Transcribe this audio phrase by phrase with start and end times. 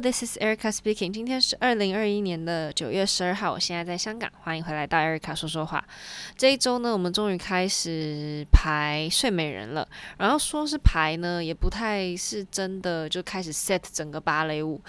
[0.00, 1.10] This is Erica speaking.
[1.10, 5.82] 今天是二零二一年的九月十二号，我现在在香港，欢迎回来到 Erica 说说话。
[6.36, 9.88] 这一周呢，我们终于开始排睡美人了。
[10.18, 14.80] 然后说是排呢，也不太是真的就开始 set 整个芭蕾舞，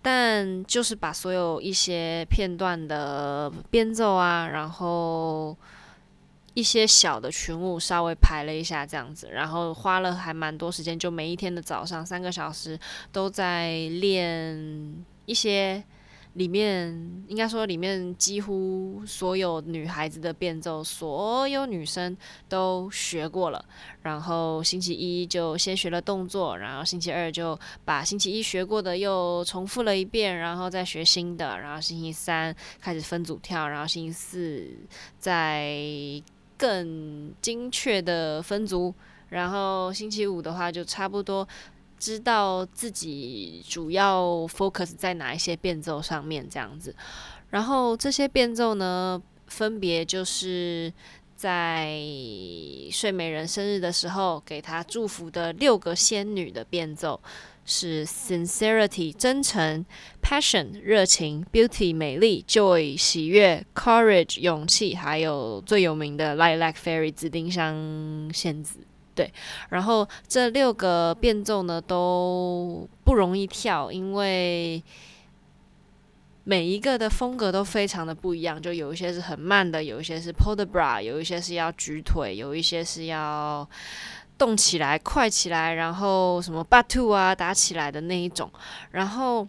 [0.00, 5.56] 但就是把所有一些片段的编奏啊，然后。
[6.54, 12.78] 一些小的群舞稍微排了一下这样子，然后花了还蛮多时间，就每一天的早上三个小时
[13.10, 15.82] 都在练一些
[16.34, 16.90] 里面，
[17.28, 22.14] 应该说里面几乎所有女孩子的变奏，所有女生
[22.48, 23.64] 都学过了。
[24.02, 31.58] 然后星期一就先学了动作，然后星期二就把星期一学过的又重复了一遍，然后再学新的。
[31.60, 34.68] 然后星期三开始分组跳，然后星期四
[35.18, 36.22] 再。
[36.62, 38.94] 更精确的分组，
[39.30, 41.46] 然后星期五的话就差不多
[41.98, 46.94] 知道自己主要 focus 在哪一些变奏上面这样子，
[47.50, 50.92] 然后这些变奏呢，分别就是
[51.34, 51.98] 在
[52.92, 57.20] 睡美人生日的时候给她祝福的六个仙女的变奏。
[57.64, 59.84] 是 sincerity 真诚
[60.20, 68.80] ，passion 热情，beauty 美丽，joy 喜悦，courage 勇气，还有最有名的 lilac fairy 紫丁香仙子。
[69.14, 69.32] 对，
[69.68, 74.82] 然后这六个变奏呢都不容易跳，因为
[76.44, 83.68] 每一个的风格都非常的不一样，就有一些是很慢的，有一些是 port de bras，有一些是要举腿，有一些是要。
[84.42, 88.50] 动起来，快起来，然后什么 batu 啊，打起来的那一种。
[88.90, 89.46] 然后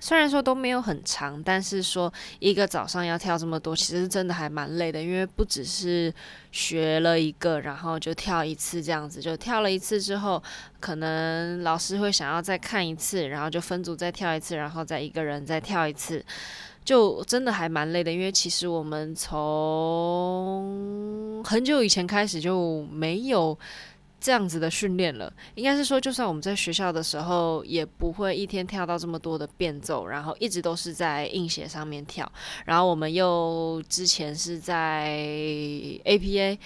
[0.00, 5.02] 虽然说都没有很长，但是说一个早上要跳这么多，其实真的还蛮累的。
[5.02, 6.12] 因为不只是
[6.50, 10.42] 学了一个，然后就跳一次这样子，就跳了一次之后，
[10.80, 16.24] 可能老师会想要再看一次，然后就分组再跳一次，然后再一个人再跳一次。
[16.82, 20.64] 就真的还蛮累的，因为其实我们从
[21.44, 23.56] 很久以前开始就没有
[24.20, 25.32] 这样子的训练了。
[25.54, 32.30] 应该是说，就算我们在学校的时候，也不会一天跳到这么多的变奏，然后一直都是在硬鞋上面跳。
[32.66, 35.08] 然后我们又之前是在
[36.04, 36.58] APA。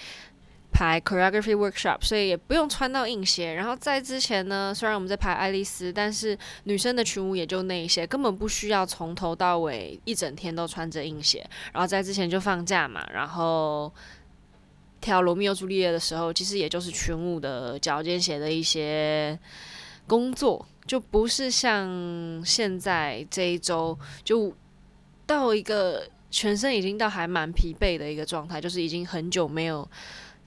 [0.77, 3.53] 排 choreography workshop，所以也不用穿到硬鞋。
[3.53, 11.49] 然后在之前呢，虽然我们在排爱丽丝，但是女生的群舞也就那一些，根本不需要从头到尾一整天都穿着硬鞋。
[11.71, 13.89] 然后在之前就放假嘛，然后
[15.05, 19.37] 跳罗密欧朱丽叶的时候，其实也就是群舞的脚尖写的一些
[20.07, 24.51] 工作，就不是像现在这一周就
[25.27, 29.87] 到一个全身已经到还蛮疲惫的一个状态，就是已经很久没有。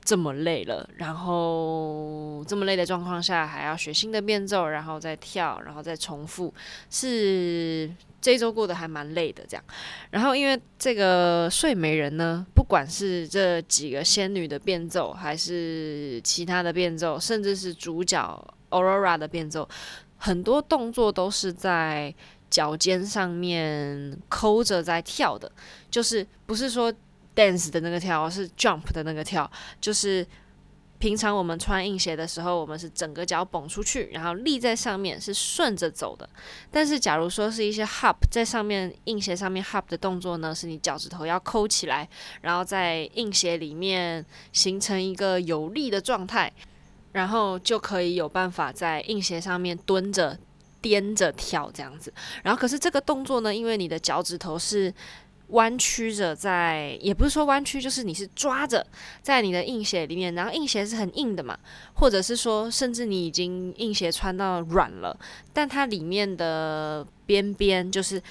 [0.09, 6.51] 这么累了，然后这么累的状况下还要学新的变奏，然后再跳，然后再重复，
[6.89, 9.63] 是这周过得还蛮累的这样。
[10.11, 19.69] 然后因为这个睡美人呢，不管是这几个仙女的变奏，还是其他的变奏，甚至是主角 Aurora 的变奏，
[20.17, 22.15] 很多动作都是在
[22.49, 25.53] 脚尖上面抠着在跳的，
[25.91, 26.91] 就是不是说。
[27.39, 29.49] Dance 的那个跳是 jump 的那个跳，
[29.81, 30.27] 就是
[30.99, 36.29] 平常我们穿硬鞋的时候，我们是整个脚绷出去，然后立在上面是顺着走的。
[36.73, 42.09] 但是假如说是一些 hop 在上面硬鞋上面 hop 的动作呢，是你脚趾头要抠起来，
[42.41, 46.53] 然后在硬鞋里面形成一个有力的状态，
[47.13, 50.37] 然后就可以有办法在硬鞋上面蹲着
[50.81, 52.13] 颠着跳这样子。
[52.43, 54.93] 然后可是这个动作呢，因为你的脚趾头是。
[55.49, 58.87] 弯曲着在，也不是说弯曲，就是你是抓着
[59.23, 61.59] 在你的硬鞋里面，然后硬鞋是很硬的嘛，
[61.95, 65.19] 或者是说，甚至你已经硬鞋穿到软了，
[65.53, 68.23] 但它里面的边边就是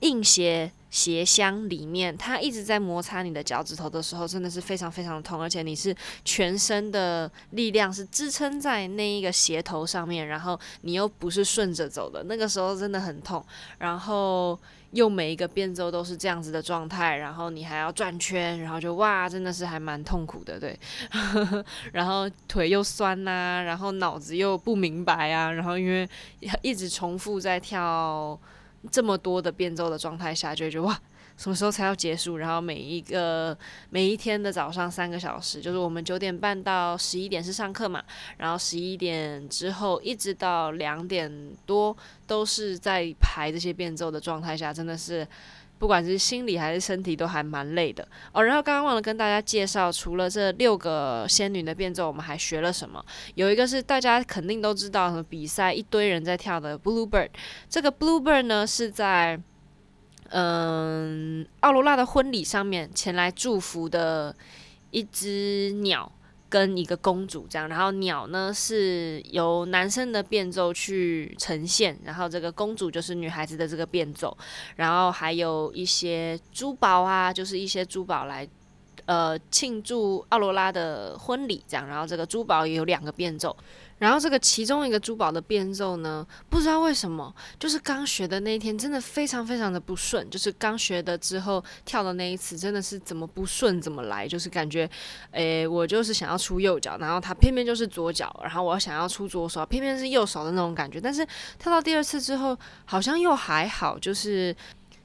[0.00, 5.92] 硬鞋鞋箱里面，它一直在摩擦你的脚趾头的时候，真的是非常非常的痛，而且你是
[6.24, 13.44] 全身的力量是支撑在那一个鞋头上面，然后你又不是顺着走的，那个时候真的很痛，
[13.78, 14.56] 然后。
[14.94, 20.78] 又每一个变奏都是这样子的状态，然后你还要转圈，然后就哇，真的是还蛮痛苦的，对。
[21.92, 26.08] 然后腿又酸呐、然后脑子又不明白啊，然后因为
[26.62, 28.38] 一直重复在跳
[28.90, 30.98] 这么多的变奏的状态下，就觉得哇。
[31.36, 32.36] 什么时候才要结束？
[32.36, 33.58] 然后每一个
[33.90, 38.00] 每一天的早上三个小时，就是我们九点半到十一点是上课嘛，
[38.36, 41.28] 然后十一点之后一直到两点
[41.66, 45.26] 多都是在排这些变奏的状态下，真的是
[45.78, 48.42] 不管是心理还是身体都还蛮累的哦。
[48.42, 53.04] 然后刚刚忘了跟大家介绍，除了这六个仙女的变奏，我们还学了什么？
[53.34, 57.28] 有一个是大家肯定都知道，比赛一堆人在跳的 Bluebird。
[57.68, 59.40] 这个 Bluebird 呢是在
[60.30, 64.34] 嗯奥罗拉的婚礼上面前来祝福的
[64.90, 66.10] 一只鸟。
[66.54, 74.36] 跟一个公主这样，然后鸟呢是由男生的变奏去呈现，然后这个公主就是女孩子的这个变奏，
[74.76, 78.48] 然后还有一些珠宝啊，就是一些珠宝来
[79.06, 83.56] 呃庆祝奥罗拉的婚礼这样，然后这个珠宝也有两个变奏。
[83.98, 94.90] 然后这个其中一个珠宝的变奏呢，不知道为什么，就是刚学的那一天真的非常非常的不顺，就是刚学的之后跳的那一次真的是怎么不顺怎么来，就是感觉，
[95.30, 101.00] 诶，我就是想要出右脚，然后他偏偏就是左脚，然后我想要出左手，偏偏是右手的那种感觉。
[101.00, 101.24] 但是
[101.58, 104.54] 跳到第二次之后，好像又还好，就是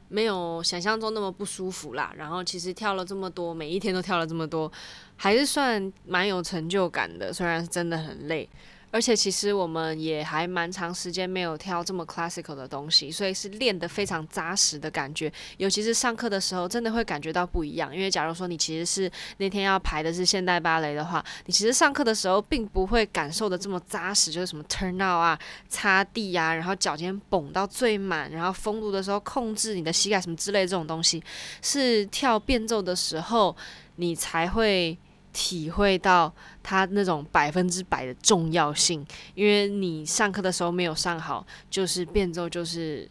[0.07, 2.11] 没有想象中那么不舒服啦。
[2.17, 4.69] 然后其实跳了这么多，每一天都跳了这么多，
[5.15, 8.49] 还是算蛮有成就感的，虽然是真的很累。
[8.91, 15.31] 而且其实我们也还蛮长时间没有跳这么 classical 的东西，所以是练得非常扎实的感觉。
[15.57, 17.95] 尤其是上课的时候，真的会感觉到不一样。
[17.95, 31.23] 因为假如说你其实是那天要排的是现代芭蕾的话，你其实上课的时候并不会感受得这么扎实，就是什么 turn out 啊、擦地啊，然后脚尖绷到最满，然后封路的时候控制你的膝盖什么之类这种东西，
[31.61, 33.55] 是跳变奏的时候
[33.97, 34.97] 你才会。
[35.41, 36.29] 体会到
[36.61, 39.05] 它那种百分之百的重要性，
[39.35, 43.09] 因为你上课的时候没有上好，就是变奏就是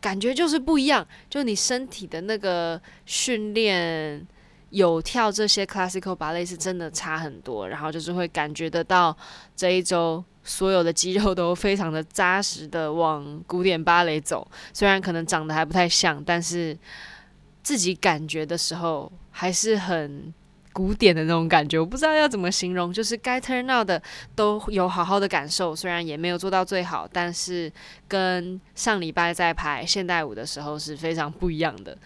[0.00, 4.26] 感觉就是不一样，就你身体的那个训练
[4.70, 9.14] 有跳这些 classical ballet 是真的差很多，然后就是会感觉得到
[9.54, 16.74] 这一周所有的肌肉都非常的扎实的往古典芭蕾走，虽然可能长得还不太像，但是
[17.62, 20.32] 自己感觉的时候还是很。
[20.76, 24.00] 古典的那种感觉，我不知道要怎么形容，就是该 turn out 的
[24.34, 27.72] 都有好好的感受，虽然也没有做到最好，但是
[28.06, 31.96] 跟上礼拜在排现代舞的时候是非常不一样的。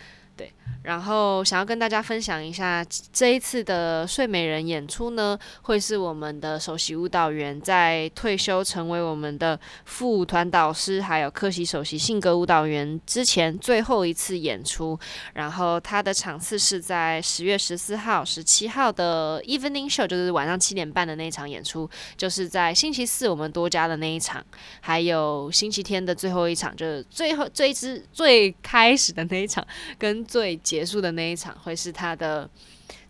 [0.40, 0.50] 对，
[0.84, 2.82] 然后想要跟大家分享一下
[3.12, 14.98] 这一次的睡美人演出呢，会是我们的首席舞蹈员在退休成为我们的副舞团导师，还有客席首席性格舞蹈员之前最后一次演出。
[15.34, 24.42] 然后他的场次是在十月十四号、十七号的 evening show，就是晚上七点半的那一场演出，就是在星期四我们多加的那一场，
[24.80, 29.62] 还有星期天的最后一场，就是最后最之最开始的那一场
[29.98, 30.24] 跟。
[30.30, 32.48] 最结束的那一场会是他的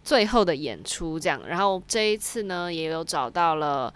[0.02, 1.38] 最后的演出，这样。
[1.46, 3.92] 然后这一次呢，也有找到了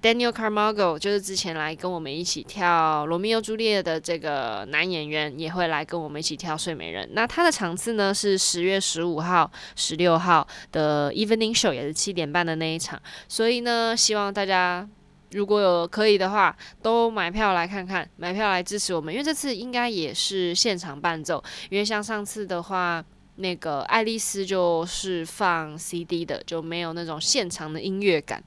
[0.00, 7.06] Daniel Carmago 就是之前来跟我们一起跳《罗密欧朱丽叶》的这个男演员，也会来跟我们一起跳《睡美人》。
[7.12, 12.98] 那他的场次呢是十月十五号、十六号的 Evening Show，也是七点半的那一场。
[13.28, 14.88] 所以呢，希望大家。
[15.32, 21.42] 如果有可以的话，都买票来看看，买票来支持我们，因为这次应该也是现场伴奏。
[21.68, 23.04] 因为像上次的话，
[23.36, 28.42] 那个爱丽丝就是放 CD 的，就没有那种现场的音乐感。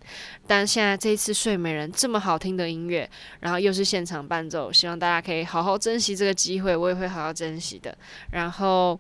[0.48, 3.10] 但现在这一次睡美人这么好听的音乐，
[3.42, 7.98] 然后又是现场伴奏，希望大家可以好好珍惜这个机会，我也会好好珍惜的。
[8.32, 9.00] 然后。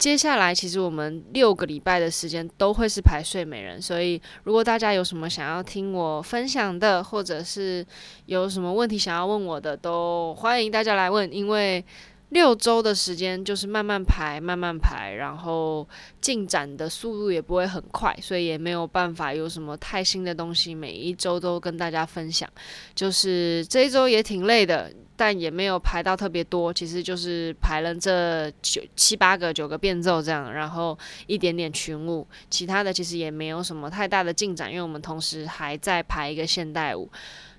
[0.00, 7.86] 接下来，其实我们六个礼拜的时间都会是排睡美人，所以如果大家有什么想要听我分享的，或者是
[8.24, 11.84] 有什么问题想要问我的，都欢迎大家来问，因为。
[12.30, 15.86] 六周的时间就是慢慢排，慢慢排，然后
[16.20, 22.48] 进展的速度也不会很快，所以也没有办法有什么太新的东西，每一周都跟大家分享。
[22.94, 30.96] 就是这一周也挺累的，但也没有排到特别多，其实就是排了这九七八个九个变奏这样，然后
[31.26, 37.10] 一点点群舞，其他的其实也没有什么太大的进展，因为我们同时还在排一个现代舞，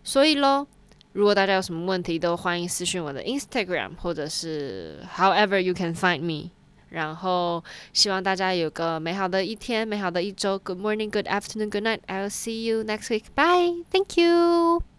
[0.01, 0.65] 所以喽。
[1.13, 6.51] 如果大家有什么问题，都欢迎私讯我的 Instagram，或者是 However you can find me。
[6.89, 7.63] 然后
[7.93, 10.59] 希望大家有个美好的一天，美好的一周。
[10.59, 11.99] Good morning, good afternoon, good night.
[12.07, 13.25] I'll see you next week.
[13.35, 13.83] Bye.
[13.91, 14.90] Thank you.